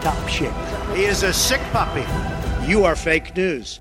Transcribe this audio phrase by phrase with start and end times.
[0.00, 0.52] top shape.
[0.94, 2.04] He is a sick puppy.
[2.66, 3.80] You are fake news.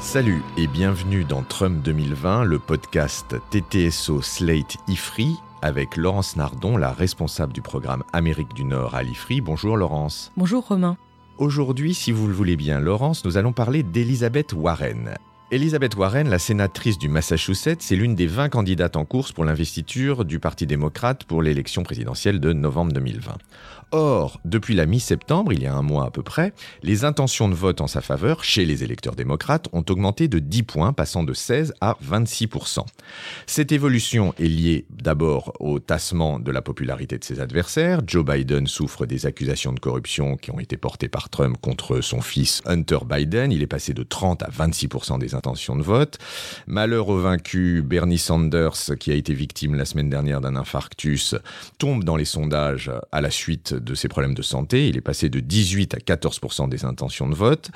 [0.00, 6.92] Salut et bienvenue dans Trump 2020, le podcast TTSO Slate IFRI avec Laurence Nardon, la
[6.92, 9.40] responsable du programme Amérique du Nord à l'IFRI.
[9.40, 10.30] Bonjour Laurence.
[10.36, 10.98] Bonjour Romain.
[11.38, 15.16] Aujourd'hui, si vous le voulez bien, Laurence, nous allons parler d'Elizabeth Warren.
[15.50, 20.24] Elizabeth Warren, la sénatrice du Massachusetts, c'est l'une des 20 candidates en course pour l'investiture
[20.24, 23.36] du Parti démocrate pour l'élection présidentielle de novembre 2020.
[23.92, 27.54] Or, depuis la mi-septembre, il y a un mois à peu près, les intentions de
[27.54, 31.34] vote en sa faveur chez les électeurs démocrates ont augmenté de 10 points, passant de
[31.34, 32.80] 16 à 26%
[33.46, 38.00] Cette évolution est liée d'abord au tassement de la popularité de ses adversaires.
[38.06, 42.22] Joe Biden souffre des accusations de corruption qui ont été portées par Trump contre son
[42.22, 43.52] fils Hunter Biden.
[43.52, 46.18] Il est passé de 30 à 26% des intentions de vote.
[46.66, 51.34] Malheur au vaincu, Bernie Sanders, qui a été victime la semaine dernière d'un infarctus,
[51.78, 54.88] tombe dans les sondages à la suite de ses problèmes de santé.
[54.88, 57.70] Il est passé de 18 à 14 des intentions de vote.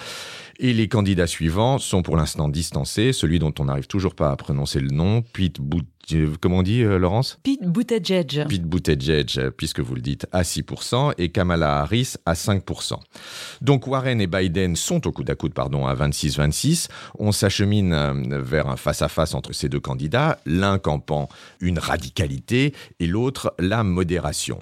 [0.59, 3.13] Et les candidats suivants sont pour l'instant distancés.
[3.13, 5.87] Celui dont on n'arrive toujours pas à prononcer le nom, Pete Bout...
[6.41, 8.47] Comment on dit, euh, Laurence Pete Buttigieg.
[8.49, 12.95] Pete Buttigieg, euh, puisque vous le dites, à 6% et Kamala Harris à 5%.
[13.61, 16.89] Donc Warren et Biden sont au coude à coude pardon, à 26-26.
[17.19, 21.29] On s'achemine euh, vers un face-à-face entre ces deux candidats, l'un campant
[21.61, 24.61] une radicalité et l'autre la modération.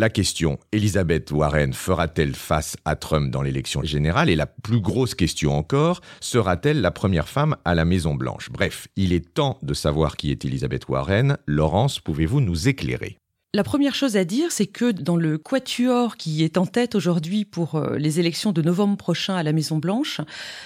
[0.00, 4.30] La question, Elizabeth Warren fera-t-elle face à Trump dans l'élection générale?
[4.30, 9.12] Et la plus grosse question encore, sera-t-elle la première femme à la Maison-Blanche Bref, il
[9.12, 11.36] est temps de savoir qui est Elizabeth Warren.
[11.44, 13.18] Laurence, pouvez-vous nous éclairer?
[13.52, 17.44] La première chose à dire, c'est que dans le quatuor qui est en tête aujourd'hui
[17.44, 20.22] pour euh, les élections de novembre prochain à la Maison Blanche,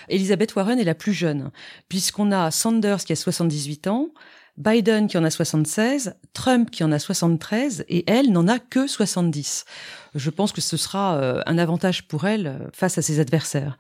[0.08, 1.50] Elizabeth Warren est la plus jeune,
[1.88, 4.10] puisqu'on a Sanders qui a 78 ans,
[4.56, 8.86] Biden qui en a 76, Trump qui en a 73 et elle n'en a que
[8.86, 9.64] 70.
[10.14, 13.76] Je pense que ce sera euh, un avantage pour elle euh, face à ses adversaires.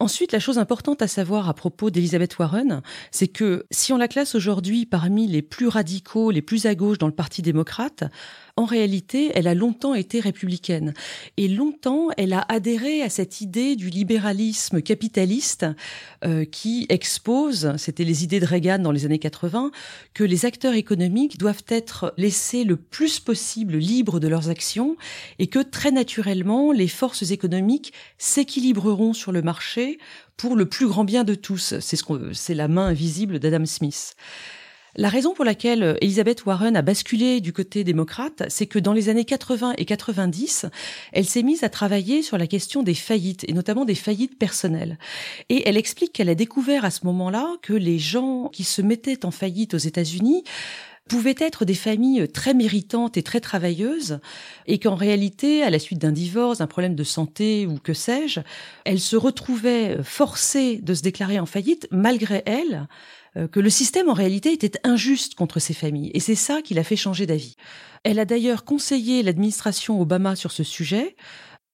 [0.00, 4.06] Ensuite, la chose importante à savoir à propos d'Elizabeth Warren, c'est que si on la
[4.06, 8.04] classe aujourd'hui parmi les plus radicaux, les plus à gauche dans le Parti démocrate,
[8.58, 10.94] en réalité, elle a longtemps été républicaine.
[11.36, 15.66] Et longtemps, elle a adhéré à cette idée du libéralisme capitaliste
[16.24, 19.70] euh, qui expose, c'était les idées de Reagan dans les années 80,
[20.12, 24.96] que les acteurs économiques doivent être laissés le plus possible libres de leurs actions
[25.38, 29.87] et que très naturellement, les forces économiques s'équilibreront sur le marché
[30.36, 31.74] pour le plus grand bien de tous.
[31.80, 34.14] C'est la main invisible d'Adam Smith.
[34.96, 39.08] La raison pour laquelle Elizabeth Warren a basculé du côté démocrate, c'est que dans les
[39.08, 40.66] années 80 et 90,
[41.12, 44.98] elle s'est mise à travailler sur la question des faillites, et notamment des faillites personnelles.
[45.50, 49.24] Et elle explique qu'elle a découvert à ce moment-là que les gens qui se mettaient
[49.24, 50.42] en faillite aux États-Unis
[51.08, 54.20] pouvaient être des familles très méritantes et très travailleuses,
[54.66, 58.40] et qu'en réalité, à la suite d'un divorce, d'un problème de santé ou que sais-je,
[58.84, 62.86] elles se retrouvaient forcées de se déclarer en faillite malgré elles,
[63.36, 66.10] euh, que le système en réalité était injuste contre ces familles.
[66.14, 67.56] Et c'est ça qui l'a fait changer d'avis.
[68.04, 71.16] Elle a d'ailleurs conseillé l'administration Obama sur ce sujet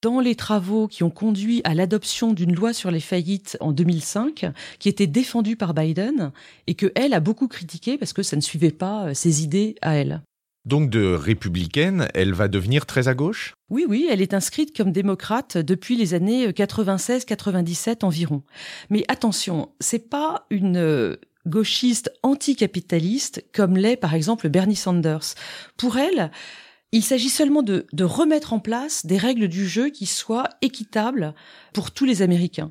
[0.05, 4.53] dans les travaux qui ont conduit à l'adoption d'une loi sur les faillites en 2005,
[4.79, 6.31] qui était défendue par Biden
[6.67, 9.77] et que elle a beaucoup critiqué parce que ça ne suivait pas euh, ses idées
[9.81, 10.21] à elle.
[10.67, 13.55] Donc de républicaine, elle va devenir très à gauche?
[13.71, 18.43] Oui, oui, elle est inscrite comme démocrate depuis les années 96-97 environ.
[18.91, 21.17] Mais attention, c'est pas une euh,
[21.47, 25.35] gauchiste anticapitaliste comme l'est par exemple Bernie Sanders.
[25.79, 26.31] Pour elle,
[26.95, 31.35] il s'agit seulement de, remettre en place des règles du jeu qui soient équitables
[31.73, 32.71] pour tous les Américains.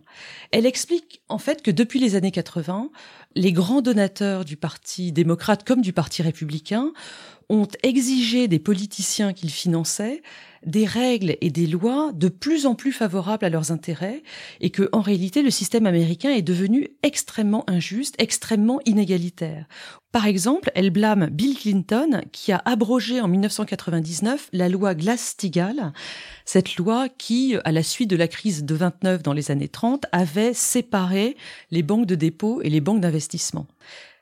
[0.52, 2.90] Elle explique en fait que depuis les années 80,
[3.36, 6.92] les grands donateurs du Parti démocrate comme du Parti républicain
[7.50, 10.22] ont exigé des politiciens qu'ils finançaient
[10.66, 14.24] des règles et des lois de plus en plus favorables à leurs intérêts
[14.62, 19.66] et que, en réalité, le système américain est devenu extrêmement injuste, extrêmement inégalitaire.
[20.12, 25.92] Par exemple, elle blâme Bill Clinton qui a abrogé en 1999 la loi Glass-Steagall,
[26.46, 30.06] cette loi qui, à la suite de la crise de 29 dans les années 30,
[30.12, 31.36] avait séparé
[31.72, 33.23] les banques de dépôt et les banques d'investissement.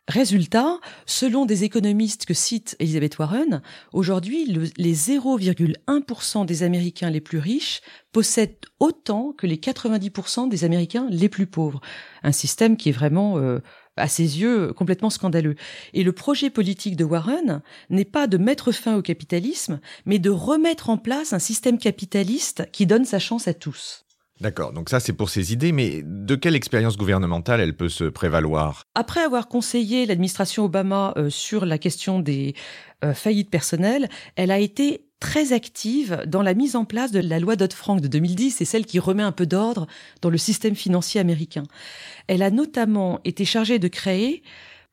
[0.08, 3.62] Résultat, selon des économistes que cite Elizabeth Warren,
[3.94, 4.46] aujourd'hui,
[4.78, 7.82] les 0,1% des Américains les plus riches
[8.12, 11.82] possèdent autant que les 90% des Américains les plus pauvres.
[12.24, 13.60] Un système qui est vraiment, euh,
[13.96, 15.56] à ses yeux, complètement scandaleux.
[15.94, 20.32] Et le projet politique de Warren n'est pas de mettre fin au capitalisme, mais de
[20.32, 24.04] remettre en place un système capitaliste qui donne sa chance à tous.
[24.42, 28.06] D'accord, donc ça c'est pour ses idées, mais de quelle expérience gouvernementale elle peut se
[28.06, 28.86] prévaloir?
[28.96, 32.56] Après avoir conseillé l'administration Obama euh, sur la question des
[33.06, 37.40] euh, faillites personnelles, elle a été très active dans la mise en place de la
[37.40, 39.86] loi Dodd-Frank de 2010, c'est celle qui remet un peu d'ordre
[40.24, 41.64] dans le système financier américain.
[42.26, 44.42] Elle a notamment été chargée de créer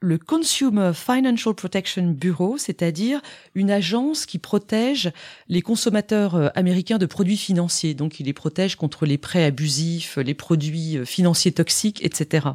[0.00, 3.20] le Consumer Financial Protection Bureau, c'est-à-dire
[3.54, 5.10] une agence qui protège
[5.48, 7.94] les consommateurs euh, américains de produits financiers.
[7.94, 12.48] Donc, il les protège contre les prêts abusifs, les produits euh, financiers toxiques, etc.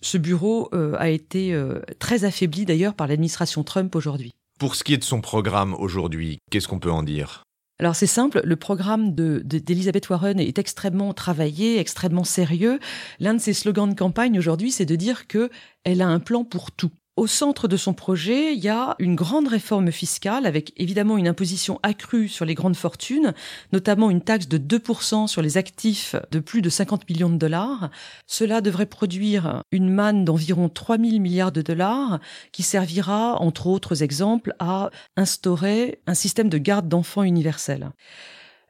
[0.00, 1.54] Ce bureau euh, a été
[1.98, 4.34] très affaibli d'ailleurs par l'administration Trump aujourd'hui.
[4.58, 7.42] Pour ce qui est de son programme aujourd'hui, qu'est-ce qu'on peut en dire?
[7.78, 12.78] Alors c'est simple, le programme d'Elizabeth de, Warren est extrêmement travaillé, extrêmement sérieux.
[13.20, 15.50] L'un de ses slogans de campagne aujourd'hui, c'est de dire que
[15.84, 16.90] elle a un plan pour tout.
[17.16, 21.28] Au centre de son projet, il y a une grande réforme fiscale avec évidemment une
[21.28, 23.32] imposition accrue sur les grandes fortunes,
[23.72, 27.88] notamment une taxe de 2% sur les actifs de plus de 50 millions de dollars.
[28.26, 32.20] Cela devrait produire une manne d'environ 3 000 milliards de dollars
[32.52, 37.92] qui servira, entre autres exemples, à instaurer un système de garde d'enfants universel.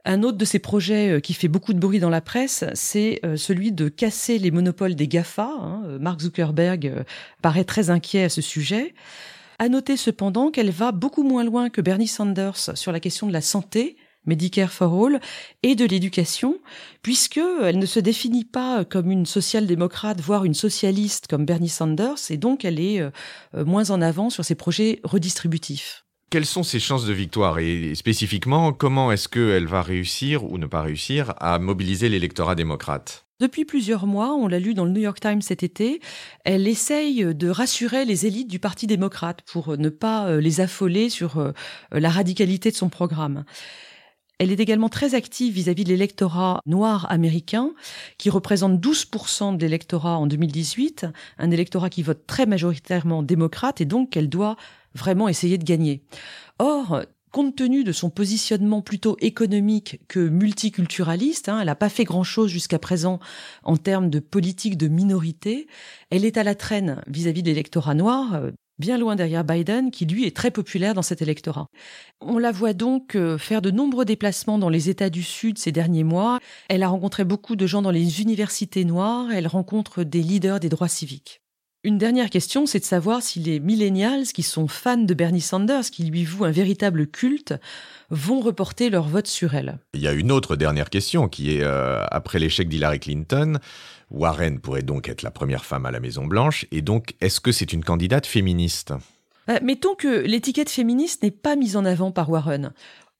[0.08, 3.18] Un autre de ces projets euh, qui fait beaucoup de bruit dans la presse, c'est
[3.24, 5.50] euh, celui de casser les monopoles des GAFA.
[5.50, 5.82] Hein.
[5.86, 7.04] Euh, Mark Zuckerberg
[7.42, 8.94] paraît très inquiet à ce sujet.
[9.58, 13.32] À noter cependant qu'elle va beaucoup moins loin que Bernie Sanders sur la question de
[13.32, 15.20] la santé, Medicare for All,
[15.64, 16.58] et de l'éducation,
[17.02, 22.30] puisque elle ne se définit pas comme une social-démocrate, voire une socialiste comme Bernie Sanders,
[22.30, 23.02] et donc elle est
[23.54, 26.05] moins en avant sur ses projets redistributifs.
[26.28, 30.66] Quelles sont ses chances de victoire et spécifiquement, comment est-ce qu'elle va réussir ou ne
[30.66, 33.26] pas réussir à mobiliser l'électorat démocrate?
[33.38, 36.00] Depuis plusieurs mois, on l'a lu dans le New York Times cet été,
[36.44, 41.10] elle essaye de rassurer les élites du Parti démocrate pour ne pas euh, les affoler
[41.10, 41.52] sur euh,
[41.92, 43.44] la radicalité de son programme.
[44.38, 47.70] Elle est également très active vis-à-vis de l'électorat noir américain,
[48.18, 51.06] qui représente 12% de l'électorat en 2018,
[51.38, 54.56] un électorat qui vote très majoritairement démocrate et donc qu'elle doit
[54.96, 56.02] vraiment essayer de gagner.
[56.58, 57.02] Or,
[57.36, 62.50] compte tenu de son positionnement plutôt économique que multiculturaliste, hein, elle n'a pas fait grand-chose
[62.50, 63.20] jusqu'à présent
[63.62, 65.66] en termes de politique de minorité,
[66.08, 70.06] elle est à la traîne vis-à-vis de l'électorat noir, euh, bien loin derrière Biden, qui
[70.06, 71.66] lui est très populaire dans cet électorat.
[72.22, 75.72] On la voit donc euh, faire de nombreux déplacements dans les États du Sud ces
[75.72, 76.40] derniers mois.
[76.68, 80.70] Elle a rencontré beaucoup de gens dans les universités noires, elle rencontre des leaders des
[80.70, 81.42] droits civiques.
[81.86, 85.84] Une dernière question, c'est de savoir si les millennials qui sont fans de Bernie Sanders,
[85.84, 87.54] qui lui vouent un véritable culte,
[88.10, 89.78] vont reporter leur vote sur elle.
[89.94, 93.60] Il y a une autre dernière question qui est, euh, après l'échec d'Hillary Clinton,
[94.10, 97.52] Warren pourrait donc être la première femme à la Maison Blanche, et donc est-ce que
[97.52, 98.92] c'est une candidate féministe?
[99.48, 102.72] Euh, Mettons que l'étiquette féministe n'est pas mise en avant par Warren.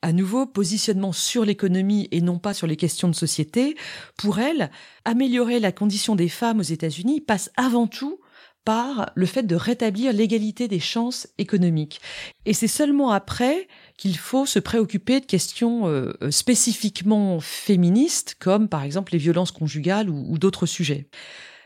[0.03, 3.77] À nouveau, positionnement sur l'économie et non pas sur les questions de société.
[4.17, 4.73] Pour elle,
[5.05, 8.19] améliorer la condition des femmes aux États-Unis passe avant tout
[8.67, 12.01] par le fait de rétablir l'égalité des chances économiques.
[12.47, 18.83] Et c'est seulement après qu'il faut se préoccuper de questions euh, spécifiquement féministes, comme par
[18.83, 21.07] exemple les violences conjugales ou, d'autres sujets.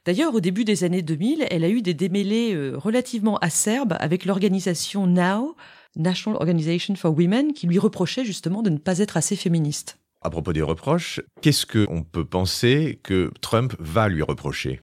[0.05, 4.27] D'ailleurs, au début des années 2000, elle a eu des démêlés euh, relativement acerbes avec
[4.27, 5.57] l'organisation NOW,
[5.97, 9.99] National Organization for Women, qui lui reprochait justement de ne pas être assez féministe.
[10.23, 14.81] À propos des reproches, qu'est-ce qu'on peut penser que Trump va lui reprocher?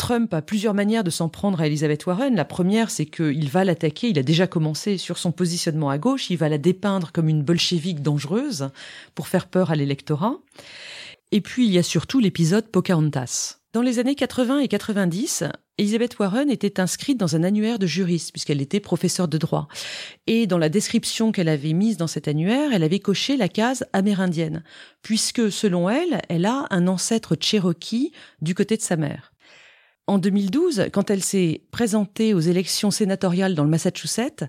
[0.00, 2.34] Trump a plusieurs manières de s'en prendre à Elizabeth Warren.
[2.34, 6.30] La première, c'est qu'il va l'attaquer, il a déjà commencé sur son positionnement à gauche,
[6.30, 8.70] il va la dépeindre comme une bolchevique dangereuse
[9.14, 10.38] pour faire peur à l'électorat.
[11.32, 13.58] Et puis il y a surtout l'épisode Pocahontas.
[13.74, 15.44] Dans les années 80 et 90,
[15.76, 19.68] Elizabeth Warren était inscrite dans un annuaire de juriste puisqu'elle était professeure de droit.
[20.26, 23.84] Et dans la description qu'elle avait mise dans cet annuaire, elle avait coché la case
[23.92, 24.64] amérindienne,
[25.02, 29.30] puisque selon elle, elle a un ancêtre cherokee du côté de sa mère.
[30.10, 34.42] En 2012, quand elle s'est présentée aux élections sénatoriales dans le Massachusetts,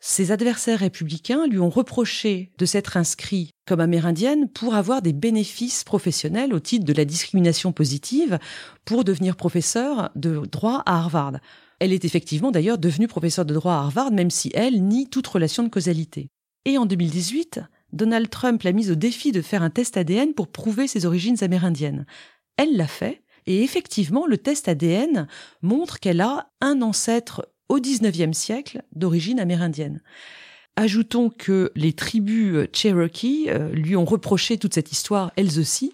[0.00, 5.84] ses adversaires républicains lui ont reproché de s'être inscrit comme amérindienne pour avoir des bénéfices
[5.84, 8.38] professionnels au titre de la discrimination positive
[8.86, 11.34] pour devenir professeur de droit à Harvard.
[11.80, 15.26] Elle est effectivement d'ailleurs devenue professeure de droit à Harvard, même si elle nie toute
[15.26, 16.30] relation de causalité.
[16.64, 17.60] Et en 2018,
[17.92, 21.44] Donald Trump l'a mise au défi de faire un test ADN pour prouver ses origines
[21.44, 22.06] amérindiennes.
[22.56, 25.26] Elle l'a fait, et effectivement, le test ADN
[25.62, 30.00] montre qu'elle a un ancêtre au XIXe siècle d'origine amérindienne.
[30.76, 35.92] Ajoutons que les tribus Cherokee euh, lui ont reproché toute cette histoire, elles aussi.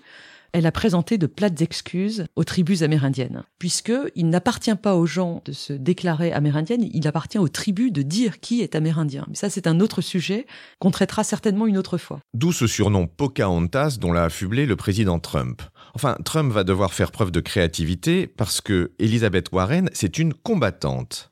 [0.52, 5.42] Elle a présenté de plates excuses aux tribus amérindiennes, puisque il n'appartient pas aux gens
[5.44, 9.26] de se déclarer amérindienne, il appartient aux tribus de dire qui est amérindien.
[9.28, 10.46] Mais ça, c'est un autre sujet
[10.80, 12.20] qu'on traitera certainement une autre fois.
[12.34, 15.62] D'où ce surnom Pocahontas dont l'a affublé le président Trump.
[15.94, 21.30] Enfin, Trump va devoir faire preuve de créativité parce que Elizabeth Warren, c'est une combattante.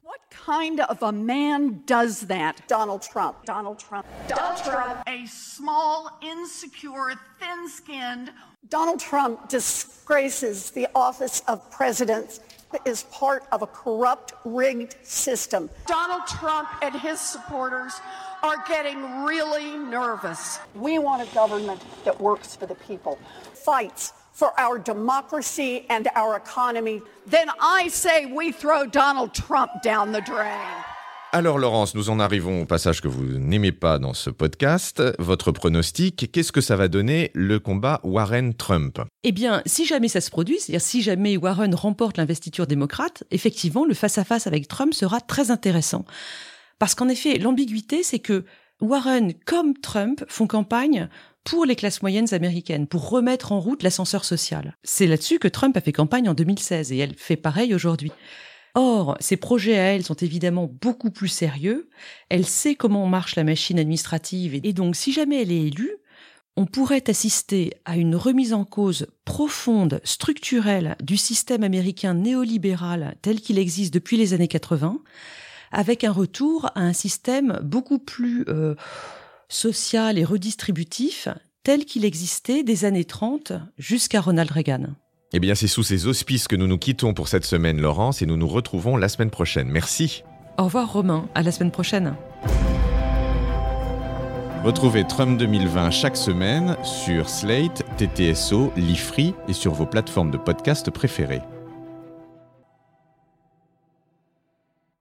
[0.48, 2.56] kind of a man does that?
[2.68, 3.44] Donald Trump.
[3.44, 4.06] Donald Trump.
[4.28, 5.02] Donald Trump.
[5.06, 8.30] A small, insecure, thin skinned.
[8.70, 12.40] Donald Trump disgraces the office of president,
[12.86, 15.68] is part of a corrupt, rigged system.
[15.86, 18.00] Donald Trump and his supporters
[18.42, 20.60] are getting really nervous.
[20.74, 23.18] We want a government that works for the people,
[23.52, 27.02] fights for our democracy and our economy.
[27.26, 30.84] Then I say we throw Donald Trump down the drain.
[31.32, 35.02] Alors Laurence, nous en arrivons au passage que vous n'aimez pas dans ce podcast.
[35.18, 40.22] Votre pronostic, qu'est-ce que ça va donner le combat Warren-Trump Eh bien, si jamais ça
[40.22, 45.20] se produit, c'est-à-dire si jamais Warren remporte l'investiture démocrate, effectivement, le face-à-face avec Trump sera
[45.20, 46.06] très intéressant.
[46.78, 48.44] Parce qu'en effet, l'ambiguïté, c'est que
[48.80, 51.10] Warren comme Trump font campagne
[51.48, 54.76] pour les classes moyennes américaines, pour remettre en route l'ascenseur social.
[54.84, 58.12] C'est là-dessus que Trump a fait campagne en 2016 et elle fait pareil aujourd'hui.
[58.74, 61.88] Or, ses projets à elle sont évidemment beaucoup plus sérieux.
[62.28, 65.96] Elle sait comment marche la machine administrative et donc si jamais elle est élue,
[66.56, 73.40] on pourrait assister à une remise en cause profonde, structurelle du système américain néolibéral tel
[73.40, 75.00] qu'il existe depuis les années 80,
[75.72, 78.74] avec un retour à un système beaucoup plus euh,
[79.48, 81.28] social et redistributif
[81.64, 84.86] tel qu'il existait des années 30 jusqu'à Ronald Reagan.
[85.32, 88.26] Eh bien, c'est sous ces auspices que nous nous quittons pour cette semaine, Laurence, et
[88.26, 89.68] nous nous retrouvons la semaine prochaine.
[89.68, 90.22] Merci.
[90.56, 91.28] Au revoir, Romain.
[91.34, 92.16] À la semaine prochaine.
[94.64, 100.90] Retrouvez Trump 2020 chaque semaine sur Slate, TTSO, Lifree et sur vos plateformes de podcast
[100.90, 101.42] préférées.